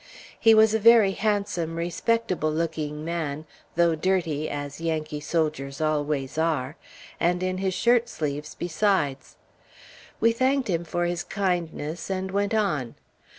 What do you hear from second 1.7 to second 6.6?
respectable looking man, though dirty, as Yankee soldiers always